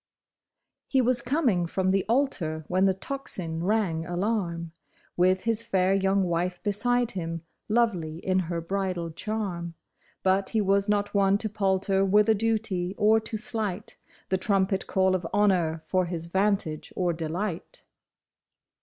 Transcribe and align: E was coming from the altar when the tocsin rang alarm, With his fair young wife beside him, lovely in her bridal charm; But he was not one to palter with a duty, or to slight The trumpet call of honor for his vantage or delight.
E 0.95 0.99
was 0.99 1.21
coming 1.21 1.67
from 1.67 1.91
the 1.91 2.03
altar 2.09 2.65
when 2.67 2.85
the 2.85 2.93
tocsin 2.95 3.61
rang 3.63 4.03
alarm, 4.03 4.71
With 5.15 5.41
his 5.41 5.61
fair 5.61 5.93
young 5.93 6.23
wife 6.23 6.59
beside 6.63 7.11
him, 7.11 7.43
lovely 7.69 8.17
in 8.17 8.39
her 8.39 8.61
bridal 8.61 9.11
charm; 9.11 9.75
But 10.23 10.49
he 10.49 10.59
was 10.59 10.89
not 10.89 11.13
one 11.13 11.37
to 11.37 11.49
palter 11.49 12.03
with 12.03 12.27
a 12.29 12.33
duty, 12.33 12.95
or 12.97 13.19
to 13.19 13.37
slight 13.37 13.99
The 14.29 14.39
trumpet 14.39 14.87
call 14.87 15.13
of 15.13 15.27
honor 15.31 15.83
for 15.85 16.05
his 16.05 16.25
vantage 16.25 16.91
or 16.95 17.13
delight. 17.13 17.85